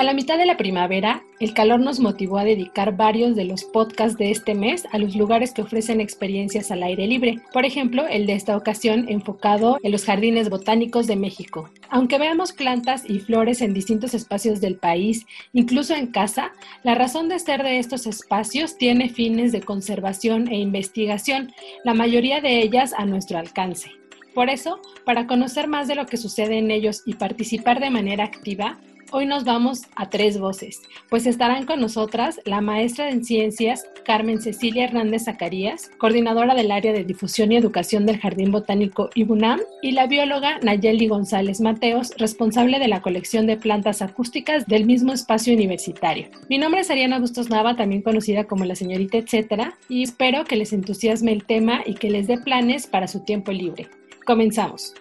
A 0.00 0.02
la 0.02 0.14
mitad 0.14 0.38
de 0.38 0.46
la 0.46 0.56
primavera, 0.56 1.24
el 1.40 1.52
calor 1.52 1.78
nos 1.78 2.00
motivó 2.00 2.38
a 2.38 2.44
dedicar 2.44 2.96
varios 2.96 3.36
de 3.36 3.44
los 3.44 3.64
podcasts 3.64 4.16
de 4.16 4.30
este 4.30 4.54
mes 4.54 4.84
a 4.92 4.98
los 4.98 5.14
lugares 5.14 5.52
que 5.52 5.60
ofrecen 5.60 6.00
experiencias 6.00 6.70
al 6.70 6.82
aire 6.82 7.06
libre. 7.06 7.42
Por 7.52 7.66
ejemplo, 7.66 8.06
el 8.08 8.24
de 8.24 8.32
esta 8.32 8.56
ocasión 8.56 9.10
enfocado 9.10 9.76
en 9.82 9.92
los 9.92 10.06
jardines 10.06 10.48
botánicos 10.48 11.06
de 11.06 11.16
México. 11.16 11.68
Aunque 11.90 12.16
veamos 12.16 12.54
plantas 12.54 13.04
y 13.06 13.18
flores 13.18 13.60
en 13.60 13.74
distintos 13.74 14.14
espacios 14.14 14.62
del 14.62 14.76
país, 14.76 15.26
incluso 15.52 15.94
en 15.94 16.06
casa, 16.06 16.52
la 16.82 16.94
razón 16.94 17.28
de 17.28 17.38
ser 17.38 17.62
de 17.62 17.78
estos 17.78 18.06
espacios 18.06 18.78
tiene 18.78 19.10
fines 19.10 19.52
de 19.52 19.60
conservación 19.60 20.48
e 20.48 20.56
investigación, 20.56 21.52
la 21.84 21.92
mayoría 21.92 22.40
de 22.40 22.62
ellas 22.62 22.94
a 22.96 23.04
nuestro 23.04 23.36
alcance. 23.36 23.90
Por 24.34 24.48
eso, 24.48 24.80
para 25.04 25.26
conocer 25.26 25.66
más 25.66 25.88
de 25.88 25.96
lo 25.96 26.06
que 26.06 26.16
sucede 26.16 26.56
en 26.56 26.70
ellos 26.70 27.02
y 27.04 27.14
participar 27.14 27.80
de 27.80 27.90
manera 27.90 28.24
activa, 28.24 28.78
Hoy 29.12 29.26
nos 29.26 29.44
vamos 29.44 29.82
a 29.96 30.08
tres 30.08 30.38
voces, 30.38 30.82
pues 31.08 31.26
estarán 31.26 31.66
con 31.66 31.80
nosotras 31.80 32.40
la 32.44 32.60
maestra 32.60 33.10
en 33.10 33.24
ciencias 33.24 33.84
Carmen 34.04 34.40
Cecilia 34.40 34.84
Hernández 34.84 35.24
Zacarías, 35.24 35.90
coordinadora 35.98 36.54
del 36.54 36.70
área 36.70 36.92
de 36.92 37.04
difusión 37.04 37.50
y 37.50 37.56
educación 37.56 38.06
del 38.06 38.18
Jardín 38.18 38.52
Botánico 38.52 39.10
IBUNAM, 39.14 39.60
y 39.82 39.92
la 39.92 40.06
bióloga 40.06 40.58
Nayeli 40.62 41.08
González 41.08 41.60
Mateos, 41.60 42.12
responsable 42.18 42.78
de 42.78 42.88
la 42.88 43.02
colección 43.02 43.46
de 43.46 43.56
plantas 43.56 44.02
acústicas 44.02 44.66
del 44.66 44.86
mismo 44.86 45.12
espacio 45.12 45.54
universitario. 45.54 46.28
Mi 46.48 46.58
nombre 46.58 46.82
es 46.82 46.90
Ariana 46.90 47.18
Bustos 47.18 47.50
Nava, 47.50 47.76
también 47.76 48.02
conocida 48.02 48.44
como 48.44 48.64
la 48.64 48.76
señorita 48.76 49.18
etcétera, 49.18 49.76
y 49.88 50.02
espero 50.02 50.44
que 50.44 50.56
les 50.56 50.72
entusiasme 50.72 51.32
el 51.32 51.44
tema 51.44 51.82
y 51.84 51.94
que 51.94 52.10
les 52.10 52.26
dé 52.26 52.38
planes 52.38 52.86
para 52.86 53.08
su 53.08 53.20
tiempo 53.20 53.52
libre. 53.52 53.88
Comenzamos. 54.24 54.94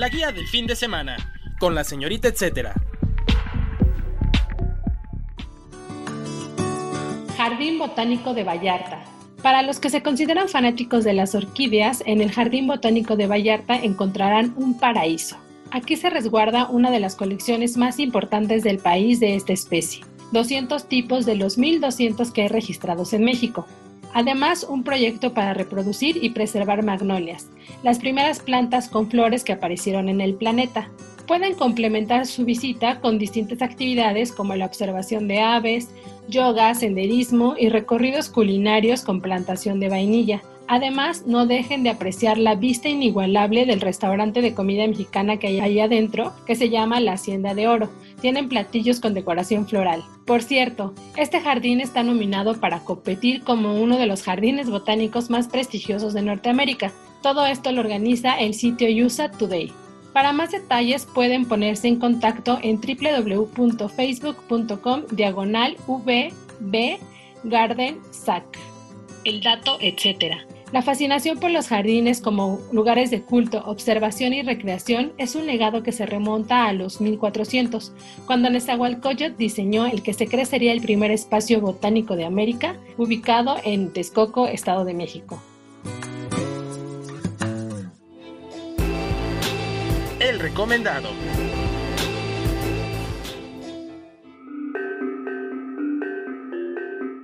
La 0.00 0.08
guía 0.08 0.32
del 0.32 0.46
fin 0.46 0.66
de 0.66 0.76
semana, 0.76 1.14
con 1.58 1.74
la 1.74 1.84
señorita 1.84 2.28
etcétera. 2.28 2.72
Jardín 7.36 7.78
Botánico 7.78 8.32
de 8.32 8.42
Vallarta. 8.42 9.04
Para 9.42 9.60
los 9.60 9.78
que 9.78 9.90
se 9.90 10.02
consideran 10.02 10.48
fanáticos 10.48 11.04
de 11.04 11.12
las 11.12 11.34
orquídeas, 11.34 12.02
en 12.06 12.22
el 12.22 12.32
Jardín 12.32 12.66
Botánico 12.66 13.14
de 13.14 13.26
Vallarta 13.26 13.76
encontrarán 13.76 14.54
un 14.56 14.78
paraíso. 14.78 15.36
Aquí 15.70 15.96
se 15.96 16.08
resguarda 16.08 16.70
una 16.70 16.90
de 16.90 17.00
las 17.00 17.14
colecciones 17.14 17.76
más 17.76 17.98
importantes 17.98 18.62
del 18.62 18.78
país 18.78 19.20
de 19.20 19.34
esta 19.34 19.52
especie, 19.52 20.02
200 20.32 20.88
tipos 20.88 21.26
de 21.26 21.34
los 21.34 21.58
1200 21.58 22.30
que 22.30 22.40
hay 22.40 22.48
registrados 22.48 23.12
en 23.12 23.24
México. 23.24 23.66
Además, 24.12 24.66
un 24.68 24.82
proyecto 24.82 25.34
para 25.34 25.54
reproducir 25.54 26.22
y 26.22 26.30
preservar 26.30 26.84
magnolias, 26.84 27.48
las 27.82 27.98
primeras 27.98 28.40
plantas 28.40 28.88
con 28.88 29.08
flores 29.08 29.44
que 29.44 29.52
aparecieron 29.52 30.08
en 30.08 30.20
el 30.20 30.34
planeta. 30.34 30.88
Pueden 31.26 31.54
complementar 31.54 32.26
su 32.26 32.44
visita 32.44 33.00
con 33.00 33.18
distintas 33.18 33.62
actividades 33.62 34.32
como 34.32 34.56
la 34.56 34.66
observación 34.66 35.28
de 35.28 35.40
aves, 35.40 35.88
yoga, 36.28 36.74
senderismo 36.74 37.54
y 37.56 37.68
recorridos 37.68 38.28
culinarios 38.28 39.02
con 39.02 39.20
plantación 39.20 39.78
de 39.78 39.88
vainilla. 39.88 40.42
Además, 40.66 41.24
no 41.26 41.46
dejen 41.46 41.82
de 41.82 41.90
apreciar 41.90 42.38
la 42.38 42.54
vista 42.54 42.88
inigualable 42.88 43.66
del 43.66 43.80
restaurante 43.80 44.40
de 44.40 44.54
comida 44.54 44.86
mexicana 44.86 45.36
que 45.36 45.48
hay 45.48 45.60
ahí 45.60 45.80
adentro, 45.80 46.32
que 46.46 46.54
se 46.54 46.70
llama 46.70 47.00
La 47.00 47.14
Hacienda 47.14 47.54
de 47.54 47.66
Oro. 47.66 47.90
Tienen 48.20 48.48
platillos 48.48 49.00
con 49.00 49.14
decoración 49.14 49.66
floral. 49.66 50.04
Por 50.26 50.42
cierto, 50.42 50.94
este 51.16 51.40
jardín 51.40 51.80
está 51.80 52.02
nominado 52.02 52.60
para 52.60 52.80
competir 52.80 53.42
como 53.42 53.80
uno 53.80 53.96
de 53.98 54.06
los 54.06 54.22
jardines 54.22 54.68
botánicos 54.68 55.30
más 55.30 55.48
prestigiosos 55.48 56.12
de 56.12 56.20
Norteamérica. 56.22 56.92
Todo 57.22 57.46
esto 57.46 57.72
lo 57.72 57.80
organiza 57.80 58.38
el 58.38 58.52
sitio 58.54 58.88
USA 59.04 59.30
Today. 59.30 59.72
Para 60.12 60.32
más 60.32 60.50
detalles 60.50 61.06
pueden 61.06 61.46
ponerse 61.46 61.86
en 61.88 62.00
contacto 62.00 62.58
en 62.62 62.80
www.facebook.com 62.80 65.02
diagonal 65.12 65.76
garden 67.44 68.00
el 69.24 69.40
dato, 69.40 69.78
etc. 69.80 70.36
La 70.72 70.82
fascinación 70.82 71.40
por 71.40 71.50
los 71.50 71.66
jardines 71.66 72.20
como 72.20 72.60
lugares 72.70 73.10
de 73.10 73.22
culto, 73.22 73.60
observación 73.66 74.32
y 74.32 74.42
recreación 74.42 75.12
es 75.18 75.34
un 75.34 75.46
legado 75.46 75.82
que 75.82 75.90
se 75.90 76.06
remonta 76.06 76.66
a 76.66 76.72
los 76.72 77.00
1400, 77.00 77.92
cuando 78.24 78.50
Nezahualcóyotl 78.50 79.36
diseñó 79.36 79.86
el 79.86 80.04
que 80.04 80.12
se 80.12 80.28
cree 80.28 80.44
sería 80.44 80.72
el 80.72 80.80
primer 80.80 81.10
espacio 81.10 81.60
botánico 81.60 82.14
de 82.14 82.24
América, 82.24 82.76
ubicado 82.98 83.56
en 83.64 83.92
Texcoco, 83.92 84.46
Estado 84.46 84.84
de 84.84 84.94
México. 84.94 85.42
El 90.20 90.38
recomendado. 90.38 91.08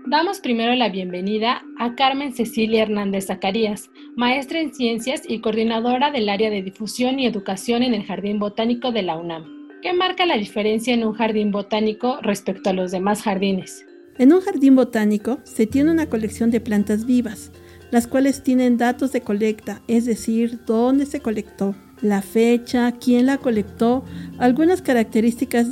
Damos 0.08 0.38
primero 0.38 0.72
la 0.76 0.88
bienvenida 0.88 1.64
a 1.80 1.96
Carmen 1.96 2.32
Cecilia 2.32 2.82
Hernández 2.82 3.26
Zacarías, 3.26 3.90
maestra 4.14 4.60
en 4.60 4.72
ciencias 4.72 5.22
y 5.26 5.40
coordinadora 5.40 6.12
del 6.12 6.28
área 6.28 6.48
de 6.48 6.62
difusión 6.62 7.18
y 7.18 7.26
educación 7.26 7.82
en 7.82 7.92
el 7.92 8.04
Jardín 8.04 8.38
Botánico 8.38 8.92
de 8.92 9.02
la 9.02 9.16
UNAM. 9.16 9.44
¿Qué 9.82 9.92
marca 9.92 10.24
la 10.24 10.36
diferencia 10.36 10.94
en 10.94 11.04
un 11.04 11.14
jardín 11.14 11.50
botánico 11.50 12.20
respecto 12.22 12.70
a 12.70 12.72
los 12.72 12.92
demás 12.92 13.22
jardines? 13.22 13.84
En 14.16 14.32
un 14.32 14.42
jardín 14.42 14.76
botánico 14.76 15.40
se 15.42 15.66
tiene 15.66 15.90
una 15.90 16.06
colección 16.06 16.52
de 16.52 16.60
plantas 16.60 17.04
vivas, 17.04 17.50
las 17.90 18.06
cuales 18.06 18.44
tienen 18.44 18.78
datos 18.78 19.10
de 19.10 19.22
colecta, 19.22 19.82
es 19.88 20.04
decir, 20.04 20.60
dónde 20.66 21.06
se 21.06 21.18
colectó, 21.18 21.74
la 22.00 22.22
fecha, 22.22 22.92
quién 22.92 23.26
la 23.26 23.38
colectó, 23.38 24.04
algunas 24.38 24.82
características 24.82 25.66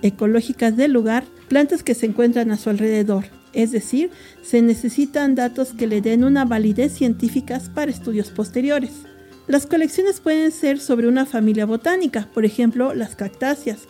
ecológicas 0.00 0.74
del 0.74 0.92
lugar, 0.92 1.24
plantas 1.48 1.82
que 1.82 1.92
se 1.92 2.06
encuentran 2.06 2.50
a 2.50 2.56
su 2.56 2.70
alrededor, 2.70 3.26
es 3.54 3.72
decir, 3.72 4.10
se 4.42 4.62
necesitan 4.62 5.34
datos 5.34 5.72
que 5.72 5.86
le 5.86 6.00
den 6.00 6.24
una 6.24 6.44
validez 6.44 6.92
científica 6.92 7.60
para 7.74 7.90
estudios 7.90 8.30
posteriores. 8.30 8.90
Las 9.46 9.66
colecciones 9.66 10.20
pueden 10.20 10.50
ser 10.52 10.80
sobre 10.80 11.06
una 11.06 11.26
familia 11.26 11.66
botánica, 11.66 12.28
por 12.32 12.44
ejemplo, 12.44 12.94
las 12.94 13.14
cactáceas, 13.14 13.80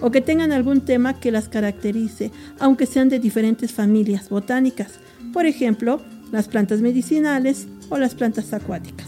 o 0.00 0.10
que 0.10 0.20
tengan 0.20 0.52
algún 0.52 0.80
tema 0.80 1.20
que 1.20 1.30
las 1.30 1.48
caracterice, 1.48 2.32
aunque 2.58 2.86
sean 2.86 3.08
de 3.08 3.20
diferentes 3.20 3.72
familias 3.72 4.28
botánicas, 4.28 4.98
por 5.32 5.46
ejemplo, 5.46 6.00
las 6.32 6.48
plantas 6.48 6.80
medicinales 6.80 7.66
o 7.90 7.98
las 7.98 8.14
plantas 8.14 8.52
acuáticas. 8.52 9.06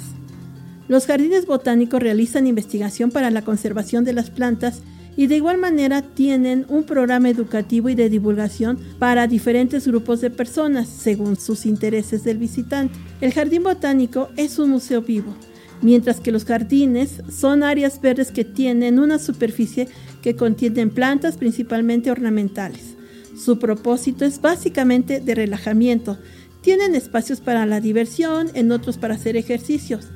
Los 0.88 1.06
jardines 1.06 1.47
botánicos 1.47 2.00
realizan 2.00 2.47
investigación 2.47 3.10
para 3.10 3.31
la 3.31 3.43
conservación 3.43 4.04
de 4.04 4.12
las 4.12 4.31
plantas 4.31 4.83
y 5.16 5.27
de 5.27 5.37
igual 5.37 5.59
manera 5.59 6.03
tienen 6.03 6.66
un 6.69 6.84
programa 6.84 7.31
educativo 7.31 7.88
y 7.88 7.94
de 7.94 8.10
divulgación 8.10 8.78
para 8.99 9.27
diferentes 9.27 9.87
grupos 9.87 10.21
de 10.21 10.31
personas 10.31 10.88
según 10.88 11.37
sus 11.37 11.65
intereses 11.65 12.22
del 12.22 12.38
visitante. 12.38 12.94
El 13.21 13.32
jardín 13.32 13.62
botánico 13.62 14.28
es 14.37 14.59
un 14.59 14.71
museo 14.71 15.00
vivo, 15.00 15.34
mientras 15.81 16.21
que 16.21 16.32
los 16.32 16.44
jardines 16.44 17.22
son 17.30 17.63
áreas 17.63 18.01
verdes 18.01 18.30
que 18.30 18.45
tienen 18.45 18.98
una 18.98 19.18
superficie 19.18 19.89
que 20.22 20.36
contienen 20.36 20.91
plantas 20.91 21.36
principalmente 21.36 22.10
ornamentales. 22.10 22.97
Su 23.36 23.59
propósito 23.59 24.24
es 24.24 24.41
básicamente 24.41 25.21
de 25.21 25.34
relajamiento. 25.34 26.19
Tienen 26.62 26.95
espacios 26.95 27.41
para 27.41 27.65
la 27.66 27.80
diversión, 27.80 28.51
en 28.54 28.72
otros 28.72 28.97
para 28.97 29.15
hacer 29.15 29.36
ejercicios. 29.36 30.09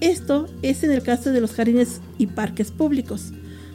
Esto 0.00 0.48
es 0.62 0.82
en 0.82 0.90
el 0.90 1.02
caso 1.02 1.30
de 1.30 1.40
los 1.40 1.52
jardines 1.52 2.00
y 2.18 2.26
parques 2.26 2.72
públicos. 2.72 3.32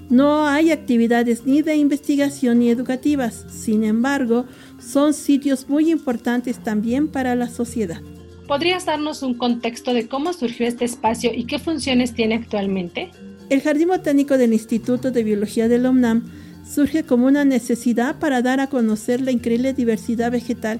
No 0.09 0.47
hay 0.47 0.71
actividades 0.71 1.45
ni 1.45 1.61
de 1.61 1.75
investigación 1.75 2.59
ni 2.59 2.69
educativas, 2.69 3.45
sin 3.47 3.83
embargo, 3.83 4.45
son 4.79 5.13
sitios 5.13 5.69
muy 5.69 5.91
importantes 5.91 6.57
también 6.57 7.07
para 7.07 7.35
la 7.35 7.47
sociedad. 7.47 8.01
¿Podrías 8.47 8.85
darnos 8.85 9.21
un 9.21 9.35
contexto 9.35 9.93
de 9.93 10.07
cómo 10.07 10.33
surgió 10.33 10.65
este 10.65 10.85
espacio 10.85 11.31
y 11.31 11.45
qué 11.45 11.59
funciones 11.59 12.15
tiene 12.15 12.33
actualmente? 12.33 13.11
El 13.51 13.61
Jardín 13.61 13.89
Botánico 13.89 14.39
del 14.39 14.53
Instituto 14.53 15.11
de 15.11 15.21
Biología 15.21 15.67
de 15.67 15.77
la 15.77 15.91
UNAM 15.91 16.23
surge 16.67 17.03
como 17.03 17.27
una 17.27 17.45
necesidad 17.45 18.17
para 18.17 18.41
dar 18.41 18.59
a 18.59 18.67
conocer 18.67 19.21
la 19.21 19.31
increíble 19.31 19.73
diversidad 19.73 20.31
vegetal 20.31 20.79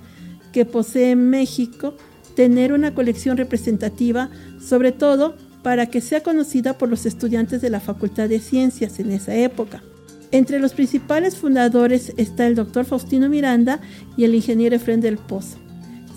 que 0.52 0.66
posee 0.66 1.16
México, 1.16 1.96
tener 2.36 2.74
una 2.74 2.96
colección 2.96 3.38
representativa, 3.38 4.32
sobre 4.60 4.92
todo 4.92 5.36
para 5.64 5.88
que 5.88 6.02
sea 6.02 6.24
conocida 6.24 6.78
por 6.78 6.90
los 6.90 7.06
estudiantes 7.06 7.62
de 7.62 7.70
la 7.70 7.80
Facultad 7.80 8.30
de 8.30 8.40
Ciencias 8.40 9.00
en 9.00 9.12
esa 9.12 9.36
época. 9.36 9.82
Entre 10.32 10.60
los 10.60 10.74
principales 10.74 11.36
fundadores 11.38 12.14
está 12.18 12.46
el 12.46 12.56
doctor 12.56 12.86
Faustino 12.86 13.30
Miranda 13.30 13.80
y 14.16 14.26
el 14.26 14.36
ingeniero 14.36 14.76
Efren 14.76 15.02
del 15.02 15.18
Pozo. 15.18 15.58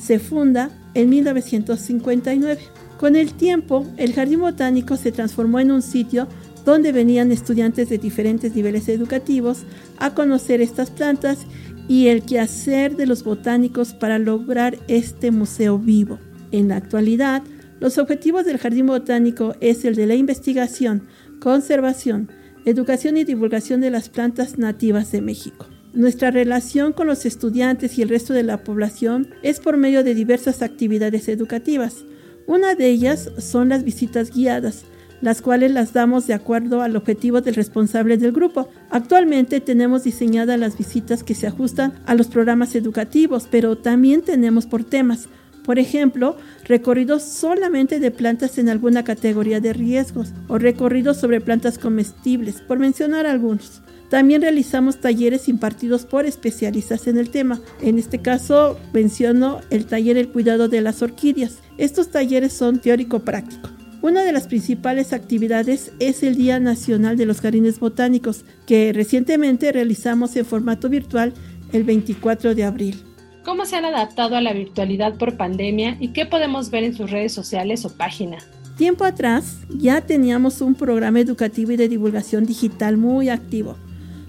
Se 0.01 0.19
funda 0.19 0.71
en 0.95 1.09
1959. 1.09 2.61
Con 2.99 3.17
el 3.17 3.33
tiempo, 3.33 3.87
el 3.97 4.13
Jardín 4.13 4.41
Botánico 4.41 4.97
se 4.97 5.13
transformó 5.13 5.61
en 5.61 5.71
un 5.71 5.83
sitio 5.83 6.29
donde 6.65 6.93
venían 6.93 7.33
estudiantes 7.33 7.89
de 7.89 7.99
diferentes 7.99 8.55
niveles 8.55 8.89
educativos 8.89 9.65
a 9.99 10.15
conocer 10.15 10.61
estas 10.61 10.91
plantas 10.91 11.47
y 11.89 12.09
el 12.09 12.23
quehacer 12.23 12.97
de 12.97 13.07
los 13.07 13.25
botánicos 13.25 13.93
para 13.95 14.19
lograr 14.19 14.79
este 14.89 15.31
museo 15.31 15.79
vivo. 15.79 16.19
En 16.53 16.69
la 16.69 16.77
actualidad, 16.77 17.43
los 17.83 17.99
objetivos 17.99 18.45
del 18.45 18.59
Jardín 18.59 18.87
Botánico 18.87 19.57
es 19.59 19.85
el 19.85 19.97
de 19.97 20.07
la 20.07 20.15
investigación, 20.15 21.09
conservación, 21.41 22.31
educación 22.65 23.17
y 23.17 23.25
divulgación 23.25 23.81
de 23.81 23.91
las 23.91 24.09
plantas 24.09 24.57
nativas 24.57 25.11
de 25.11 25.21
México. 25.21 25.67
Nuestra 25.93 26.31
relación 26.31 26.93
con 26.93 27.09
los 27.09 27.27
estudiantes 27.27 27.99
y 27.99 28.03
el 28.03 28.09
resto 28.09 28.35
de 28.35 28.45
la 28.45 28.63
población 28.63 29.31
es 29.43 29.59
por 29.59 29.79
medio 29.79 30.05
de 30.05 30.15
diversas 30.15 30.63
actividades 30.63 31.29
educativas. 31.29 32.05
Una 32.47 32.77
de 32.77 32.89
ellas 32.89 33.33
son 33.39 33.71
las 33.71 33.83
visitas 33.83 34.33
guiadas, 34.33 34.85
las 35.21 35.43
cuales 35.43 35.73
las 35.73 35.93
damos 35.93 36.29
de 36.29 36.35
acuerdo 36.35 36.83
al 36.83 36.95
objetivo 36.95 37.41
del 37.41 37.57
responsable 37.57 38.17
del 38.17 38.31
grupo. 38.31 38.69
Actualmente 38.91 39.61
tenemos 39.61 40.05
diseñadas 40.05 40.61
las 40.61 40.79
visitas 40.79 41.25
que 41.25 41.35
se 41.35 41.49
ajustan 41.49 41.95
a 42.07 42.15
los 42.15 42.29
programas 42.29 42.77
educativos, 42.77 43.49
pero 43.51 43.77
también 43.77 44.23
tenemos 44.23 44.67
por 44.67 44.85
temas. 44.85 45.29
Por 45.65 45.79
ejemplo, 45.79 46.37
recorridos 46.65 47.23
solamente 47.23 48.01
de 48.01 48.11
plantas 48.11 48.59
en 48.59 48.69
alguna 48.69 49.05
categoría 49.05 49.61
de 49.61 49.73
riesgos 49.73 50.33
o 50.49 50.59
recorridos 50.59 51.19
sobre 51.19 51.41
plantas 51.41 51.79
comestibles, 51.79 52.61
por 52.61 52.79
mencionar 52.79 53.27
algunos. 53.27 53.83
También 54.11 54.43
realizamos 54.43 55.01
talleres 55.01 55.49
impartidos 55.49 56.05
por 56.05 56.27
especialistas 56.27 57.07
en 57.07 57.17
el 57.17 57.31
tema. 57.31 57.61
En 57.81 57.99
este 57.99 58.19
caso 58.19 58.79
menciono 58.93 59.61
el 59.71 59.87
taller 59.87 60.19
El 60.19 60.29
cuidado 60.29 60.69
de 60.69 60.83
las 60.83 61.01
orquídeas. 61.01 61.61
Estos 61.79 62.11
talleres 62.11 62.53
son 62.53 62.79
teórico-práctico. 62.79 63.71
Una 64.03 64.25
de 64.25 64.33
las 64.33 64.49
principales 64.49 65.13
actividades 65.13 65.93
es 66.01 66.25
el 66.25 66.35
Día 66.35 66.59
Nacional 66.59 67.17
de 67.17 67.25
los 67.25 67.41
Jardines 67.41 67.79
Botánicos, 67.79 68.45
que 68.67 68.93
recientemente 68.93 69.71
realizamos 69.71 70.35
en 70.35 70.45
formato 70.45 70.89
virtual 70.89 71.33
el 71.73 71.85
24 71.85 72.55
de 72.55 72.65
abril. 72.65 73.12
¿Cómo 73.45 73.67
se 73.67 73.75
han 73.75 73.85
adaptado 73.85 74.37
a 74.37 74.41
la 74.41 74.53
virtualidad 74.53 75.17
por 75.17 75.37
pandemia 75.37 75.97
y 75.99 76.09
qué 76.09 76.27
podemos 76.27 76.71
ver 76.71 76.85
en 76.85 76.95
sus 76.95 77.11
redes 77.11 77.33
sociales 77.33 77.85
o 77.85 77.91
página? 77.91 78.39
Tiempo 78.77 79.05
atrás 79.05 79.59
ya 79.69 80.01
teníamos 80.01 80.61
un 80.61 80.77
programa 80.77 81.19
educativo 81.19 81.73
y 81.73 81.77
de 81.77 81.89
divulgación 81.89 82.47
digital 82.47 82.97
muy 82.97 83.31
activo. 83.31 83.77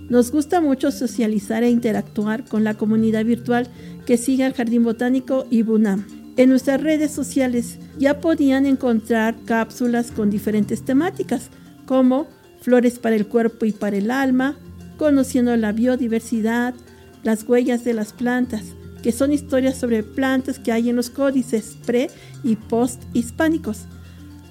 Nos 0.09 0.31
gusta 0.31 0.61
mucho 0.61 0.91
socializar 0.91 1.63
e 1.63 1.69
interactuar 1.69 2.43
con 2.43 2.63
la 2.63 2.73
comunidad 2.73 3.23
virtual 3.23 3.67
que 4.05 4.17
sigue 4.17 4.43
al 4.45 4.53
Jardín 4.53 4.83
Botánico 4.83 5.45
y 5.49 5.61
BUNAM. 5.61 6.05
En 6.35 6.49
nuestras 6.49 6.81
redes 6.81 7.11
sociales 7.11 7.77
ya 7.99 8.19
podían 8.19 8.65
encontrar 8.65 9.35
cápsulas 9.45 10.11
con 10.11 10.31
diferentes 10.31 10.83
temáticas, 10.83 11.51
como 11.85 12.27
flores 12.61 12.97
para 12.97 13.15
el 13.15 13.27
cuerpo 13.27 13.65
y 13.65 13.71
para 13.71 13.95
el 13.95 14.09
alma, 14.09 14.57
conociendo 14.97 15.55
la 15.55 15.71
biodiversidad, 15.71 16.73
las 17.21 17.47
huellas 17.47 17.83
de 17.83 17.93
las 17.93 18.13
plantas, 18.13 18.75
que 19.03 19.11
son 19.11 19.33
historias 19.33 19.77
sobre 19.77 20.01
plantas 20.01 20.57
que 20.57 20.71
hay 20.71 20.89
en 20.89 20.95
los 20.95 21.11
códices 21.11 21.77
pre 21.85 22.09
y 22.43 22.55
post 22.55 23.03
hispánicos, 23.13 23.81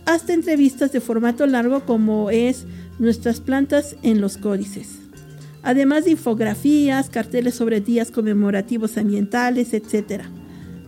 hasta 0.05 0.35
entrevistas 0.35 0.93
de 0.93 1.01
formato 1.01 1.47
largo 1.47 1.85
como 1.85 2.31
es 2.31 2.67
Nuestras 2.99 3.41
plantas 3.41 3.97
en 4.03 4.21
los 4.21 4.37
códices. 4.37 4.99
Además 5.63 6.05
de 6.05 6.13
infografías, 6.13 7.09
carteles 7.09 7.55
sobre 7.55 7.81
días 7.81 8.11
conmemorativos 8.11 8.99
ambientales, 8.99 9.73
etc. 9.73 10.25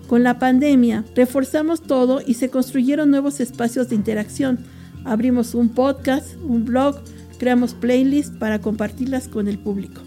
Con 0.06 0.22
la 0.22 0.38
pandemia, 0.38 1.04
reforzamos 1.16 1.82
todo 1.82 2.20
y 2.24 2.34
se 2.34 2.50
construyeron 2.50 3.10
nuevos 3.10 3.40
espacios 3.40 3.88
de 3.88 3.96
interacción. 3.96 4.58
Abrimos 5.04 5.54
un 5.54 5.70
podcast, 5.70 6.36
un 6.42 6.66
blog, 6.66 7.00
creamos 7.38 7.74
playlists 7.74 8.36
para 8.36 8.60
compartirlas 8.60 9.26
con 9.26 9.48
el 9.48 9.58
público. 9.58 10.02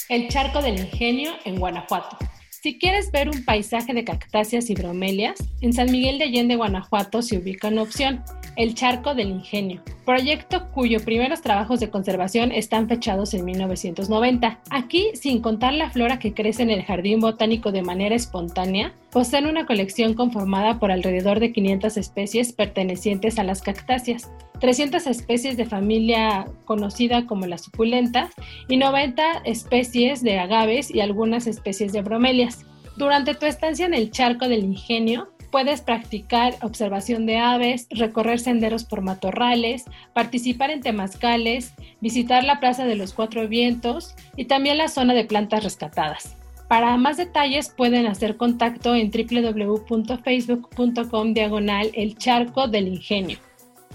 El 0.10 0.30
Charco 0.30 0.62
del 0.62 0.80
Ingenio 0.80 1.34
en 1.46 1.60
Guanajuato. 1.60 2.18
Si 2.64 2.80
quieres 2.80 3.12
ver 3.12 3.30
un 3.30 3.46
paisaje 3.46 3.94
de 3.94 4.04
cactáceas 4.04 4.70
y 4.70 4.74
bromelias, 4.74 5.38
en 5.62 5.74
San 5.74 5.92
Miguel 5.92 6.18
de 6.18 6.26
Allende, 6.26 6.56
Guanajuato, 6.56 7.22
se 7.22 7.38
ubica 7.38 7.68
una 7.68 7.84
opción, 7.84 8.24
el 8.58 8.74
Charco 8.74 9.14
del 9.14 9.30
Ingenio, 9.30 9.82
proyecto 10.04 10.70
cuyos 10.72 11.04
primeros 11.04 11.42
trabajos 11.42 11.80
de 11.80 11.90
conservación 11.90 12.52
están 12.52 12.90
fechados 12.90 13.34
en 13.36 13.46
1990. 13.46 14.60
Aquí, 14.72 15.12
sin 15.14 15.42
contar 15.42 15.74
la 15.74 15.92
flora 15.92 16.18
que 16.18 16.34
crece 16.34 16.64
en 16.64 16.72
el 16.72 16.84
jardín 16.84 17.20
botánico 17.20 17.72
de 17.72 17.84
manera 17.84 18.16
espontánea, 18.16 18.94
poseen 19.12 19.46
una 19.46 19.68
colección 19.68 20.16
conformada 20.16 20.80
por 20.80 20.92
alrededor 20.92 21.40
de 21.40 21.54
500 21.54 21.98
especies 21.98 22.52
pertenecientes 22.52 23.38
a 23.38 23.44
las 23.44 23.62
cactáceas, 23.62 24.30
300 24.60 25.06
especies 25.06 25.56
de 25.56 25.66
familia 25.66 26.46
conocida 26.66 27.28
como 27.28 27.46
las 27.46 27.62
suculentas 27.62 28.32
y 28.68 28.78
90 28.78 29.44
especies 29.46 30.24
de 30.24 30.40
agaves 30.40 30.94
y 30.94 31.02
algunas 31.02 31.46
especies 31.46 31.94
de 31.94 32.02
bromelias. 32.02 32.66
Durante 32.98 33.36
tu 33.36 33.46
estancia 33.46 33.86
en 33.86 33.94
el 33.94 34.10
charco 34.10 34.48
del 34.48 34.64
ingenio, 34.64 35.30
puedes 35.58 35.82
practicar 35.82 36.54
observación 36.62 37.26
de 37.26 37.40
aves, 37.40 37.88
recorrer 37.90 38.38
senderos 38.38 38.84
por 38.84 39.02
matorrales, 39.02 39.86
participar 40.14 40.70
en 40.70 40.82
temazcales, 40.82 41.74
visitar 42.00 42.44
la 42.44 42.60
Plaza 42.60 42.86
de 42.86 42.94
los 42.94 43.14
Cuatro 43.14 43.48
Vientos 43.48 44.14
y 44.36 44.46
también 44.46 44.78
la 44.78 44.88
zona 44.88 45.16
de 45.16 45.26
plantas 45.26 45.64
rescatadas. 45.64 46.38
Para 46.68 46.96
más 46.98 47.18
detalles 47.18 47.74
pueden 47.76 48.06
hacer 48.06 48.38
contacto 48.38 48.94
en 48.94 49.10
www.facebook.com 49.10 51.34
diagonal 51.34 51.90
el 51.96 52.16
charco 52.20 52.68
del 52.68 52.90
ingenio 52.90 53.40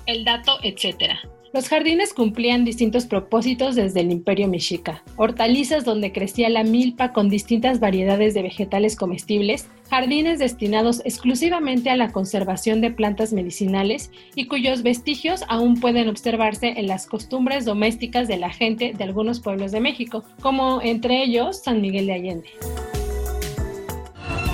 el 0.06 0.24
dato, 0.24 0.58
etc. 0.62 1.18
Los 1.52 1.68
jardines 1.68 2.14
cumplían 2.14 2.64
distintos 2.64 3.04
propósitos 3.04 3.74
desde 3.74 4.00
el 4.00 4.10
Imperio 4.10 4.48
Mexica. 4.48 5.02
Hortalizas 5.16 5.84
donde 5.84 6.10
crecía 6.10 6.48
la 6.48 6.64
milpa 6.64 7.12
con 7.12 7.28
distintas 7.28 7.78
variedades 7.78 8.32
de 8.32 8.40
vegetales 8.40 8.96
comestibles, 8.96 9.68
jardines 9.90 10.38
destinados 10.38 11.02
exclusivamente 11.04 11.90
a 11.90 11.96
la 11.96 12.10
conservación 12.10 12.80
de 12.80 12.90
plantas 12.90 13.34
medicinales 13.34 14.10
y 14.34 14.46
cuyos 14.46 14.82
vestigios 14.82 15.44
aún 15.46 15.78
pueden 15.78 16.08
observarse 16.08 16.72
en 16.78 16.86
las 16.86 17.06
costumbres 17.06 17.66
domésticas 17.66 18.28
de 18.28 18.38
la 18.38 18.48
gente 18.48 18.94
de 18.96 19.04
algunos 19.04 19.40
pueblos 19.40 19.72
de 19.72 19.80
México, 19.80 20.24
como 20.40 20.80
entre 20.80 21.22
ellos 21.22 21.62
San 21.62 21.82
Miguel 21.82 22.06
de 22.06 22.12
Allende. 22.14 22.48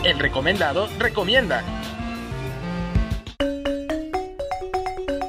El 0.03 0.19
recomendado 0.19 0.89
recomienda. 0.99 1.63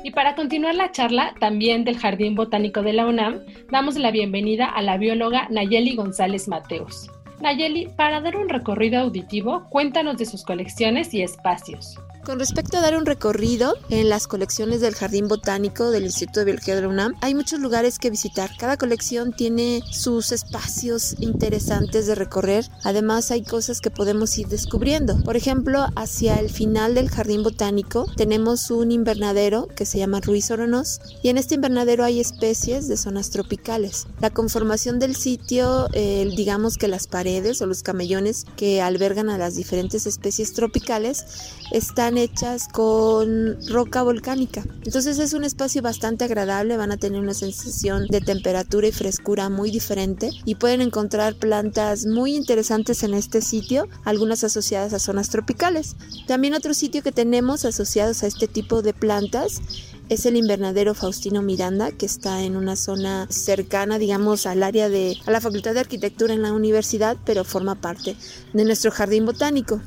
Y 0.09 0.11
para 0.11 0.33
continuar 0.33 0.73
la 0.73 0.91
charla, 0.91 1.35
también 1.39 1.83
del 1.83 1.99
Jardín 1.99 2.33
Botánico 2.33 2.81
de 2.81 2.93
la 2.93 3.05
UNAM, 3.05 3.41
damos 3.69 3.95
la 3.95 4.09
bienvenida 4.09 4.65
a 4.65 4.81
la 4.81 4.97
bióloga 4.97 5.45
Nayeli 5.51 5.95
González 5.95 6.47
Mateos. 6.47 7.11
Nayeli, 7.43 7.89
para 7.95 8.19
dar 8.19 8.35
un 8.35 8.49
recorrido 8.49 9.01
auditivo, 9.01 9.67
cuéntanos 9.69 10.17
de 10.17 10.25
sus 10.25 10.43
colecciones 10.43 11.13
y 11.13 11.21
espacios. 11.21 11.99
Con 12.25 12.37
respecto 12.37 12.77
a 12.77 12.81
dar 12.81 12.95
un 12.95 13.05
recorrido 13.05 13.75
en 13.89 14.07
las 14.09 14.27
colecciones 14.27 14.81
del 14.81 14.93
Jardín 14.93 15.27
Botánico 15.27 15.89
del 15.89 16.03
Instituto 16.03 16.41
de 16.41 16.45
Biología 16.45 16.75
de 16.75 16.81
la 16.81 16.87
UNAM, 16.89 17.13
hay 17.21 17.33
muchos 17.33 17.59
lugares 17.59 17.97
que 17.97 18.11
visitar. 18.11 18.51
Cada 18.57 18.77
colección 18.77 19.33
tiene 19.33 19.81
sus 19.89 20.31
espacios 20.31 21.15
interesantes 21.19 22.05
de 22.05 22.15
recorrer. 22.15 22.69
Además, 22.83 23.31
hay 23.31 23.41
cosas 23.43 23.81
que 23.81 23.89
podemos 23.89 24.37
ir 24.37 24.47
descubriendo. 24.47 25.17
Por 25.23 25.37
ejemplo, 25.37 25.87
hacia 25.95 26.35
el 26.35 26.49
final 26.49 26.93
del 26.93 27.09
Jardín 27.09 27.41
Botánico 27.41 28.05
tenemos 28.15 28.69
un 28.69 28.91
invernadero 28.91 29.67
que 29.67 29.85
se 29.85 29.97
llama 29.97 30.19
Ruiz 30.19 30.51
Oronos 30.51 31.01
y 31.23 31.29
en 31.29 31.37
este 31.37 31.55
invernadero 31.55 32.03
hay 32.03 32.19
especies 32.19 32.87
de 32.87 32.97
zonas 32.97 33.31
tropicales. 33.31 34.05
La 34.19 34.29
conformación 34.29 34.99
del 34.99 35.15
sitio, 35.15 35.87
digamos 35.93 36.77
que 36.77 36.87
las 36.87 37.07
paredes 37.07 37.61
o 37.61 37.65
los 37.65 37.81
camellones 37.81 38.45
que 38.55 38.81
albergan 38.81 39.29
a 39.29 39.37
las 39.37 39.55
diferentes 39.55 40.05
especies 40.05 40.53
tropicales 40.53 41.25
están 41.71 42.17
hechas 42.17 42.67
con 42.67 43.57
roca 43.67 44.03
volcánica. 44.03 44.63
Entonces 44.83 45.19
es 45.19 45.33
un 45.33 45.43
espacio 45.43 45.81
bastante 45.81 46.25
agradable, 46.25 46.77
van 46.77 46.91
a 46.91 46.97
tener 46.97 47.19
una 47.19 47.33
sensación 47.33 48.07
de 48.07 48.21
temperatura 48.21 48.87
y 48.87 48.91
frescura 48.91 49.49
muy 49.49 49.71
diferente 49.71 50.31
y 50.45 50.55
pueden 50.55 50.81
encontrar 50.81 51.35
plantas 51.35 52.05
muy 52.05 52.35
interesantes 52.35 53.03
en 53.03 53.13
este 53.13 53.41
sitio, 53.41 53.87
algunas 54.03 54.43
asociadas 54.43 54.93
a 54.93 54.99
zonas 54.99 55.29
tropicales. 55.29 55.95
También 56.27 56.53
otro 56.53 56.73
sitio 56.73 57.03
que 57.03 57.11
tenemos 57.11 57.65
asociados 57.65 58.23
a 58.23 58.27
este 58.27 58.47
tipo 58.47 58.81
de 58.81 58.93
plantas 58.93 59.61
es 60.09 60.25
el 60.25 60.35
invernadero 60.35 60.95
Faustino 60.95 61.43
Miranda, 61.43 61.91
que 61.91 62.07
está 62.07 62.41
en 62.41 62.55
una 62.55 62.75
zona 62.75 63.27
cercana, 63.29 63.99
digamos, 63.99 64.47
al 64.47 64.63
área 64.63 64.89
de 64.89 65.17
a 65.25 65.31
la 65.31 65.39
Facultad 65.39 65.75
de 65.75 65.81
Arquitectura 65.81 66.33
en 66.33 66.41
la 66.41 66.51
universidad, 66.51 67.15
pero 67.25 67.43
forma 67.43 67.75
parte 67.75 68.15
de 68.53 68.65
nuestro 68.65 68.89
jardín 68.89 69.27
botánico. 69.27 69.79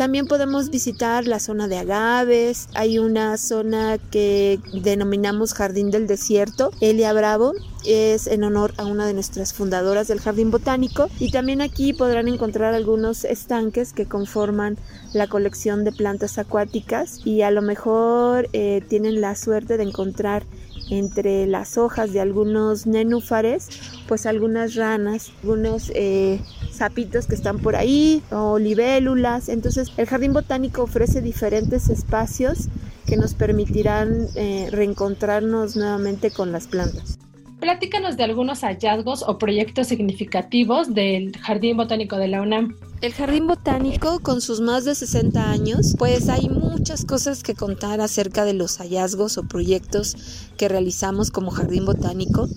También 0.00 0.26
podemos 0.26 0.70
visitar 0.70 1.26
la 1.26 1.38
zona 1.38 1.68
de 1.68 1.76
agaves, 1.76 2.70
hay 2.72 2.98
una 2.98 3.36
zona 3.36 3.98
que 3.98 4.58
denominamos 4.72 5.52
Jardín 5.52 5.90
del 5.90 6.06
Desierto, 6.06 6.70
Elia 6.80 7.12
Bravo, 7.12 7.52
es 7.84 8.26
en 8.26 8.44
honor 8.44 8.72
a 8.78 8.86
una 8.86 9.06
de 9.06 9.12
nuestras 9.12 9.52
fundadoras 9.52 10.08
del 10.08 10.20
Jardín 10.20 10.50
Botánico. 10.50 11.08
Y 11.18 11.30
también 11.30 11.60
aquí 11.60 11.92
podrán 11.92 12.28
encontrar 12.28 12.72
algunos 12.72 13.24
estanques 13.24 13.92
que 13.92 14.06
conforman 14.06 14.78
la 15.12 15.26
colección 15.26 15.84
de 15.84 15.92
plantas 15.92 16.38
acuáticas. 16.38 17.20
Y 17.26 17.42
a 17.42 17.50
lo 17.50 17.60
mejor 17.60 18.48
eh, 18.54 18.82
tienen 18.88 19.20
la 19.20 19.34
suerte 19.36 19.76
de 19.76 19.82
encontrar 19.82 20.44
entre 20.90 21.46
las 21.46 21.78
hojas 21.78 22.12
de 22.12 22.20
algunos 22.20 22.86
nenúfares, 22.86 23.68
pues 24.06 24.26
algunas 24.26 24.74
ranas, 24.74 25.32
algunos 25.42 25.90
eh, 25.94 26.40
sapitos 26.70 27.26
que 27.26 27.34
están 27.34 27.58
por 27.58 27.76
ahí 27.76 28.22
o 28.30 28.58
libélulas. 28.58 29.48
Entonces 29.48 29.92
el 29.96 30.06
jardín 30.06 30.32
botánico 30.32 30.82
ofrece 30.82 31.22
diferentes 31.22 31.88
espacios 31.88 32.68
que 33.06 33.16
nos 33.16 33.34
permitirán 33.34 34.28
eh, 34.34 34.68
reencontrarnos 34.70 35.76
nuevamente 35.76 36.30
con 36.30 36.52
las 36.52 36.66
plantas. 36.66 37.18
Platícanos 37.60 38.16
de 38.16 38.24
algunos 38.24 38.60
hallazgos 38.62 39.22
o 39.26 39.36
proyectos 39.36 39.88
significativos 39.88 40.94
del 40.94 41.36
Jardín 41.36 41.76
Botánico 41.76 42.16
de 42.16 42.28
la 42.28 42.40
UNAM. 42.40 42.74
El 43.02 43.12
Jardín 43.12 43.46
Botánico, 43.46 44.20
con 44.20 44.40
sus 44.40 44.62
más 44.62 44.86
de 44.86 44.94
60 44.94 45.50
años, 45.50 45.94
pues 45.98 46.30
hay 46.30 46.48
muchas 46.80 47.04
cosas 47.04 47.42
que 47.42 47.54
contar 47.54 48.00
acerca 48.00 48.46
de 48.46 48.54
los 48.54 48.78
hallazgos 48.78 49.36
o 49.36 49.42
proyectos 49.42 50.16
que 50.56 50.66
realizamos 50.66 51.30
como 51.30 51.50
Jardín 51.50 51.84
Botánico. 51.84 52.48